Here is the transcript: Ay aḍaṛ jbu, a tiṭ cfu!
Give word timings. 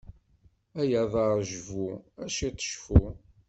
Ay 0.79 0.91
aḍaṛ 1.03 1.37
jbu, 1.51 1.87
a 2.23 2.25
tiṭ 2.35 2.57
cfu! 2.71 3.01